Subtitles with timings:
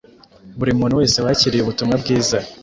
[0.59, 2.37] Buri muntu wese wakiriye ubutumwa bwiza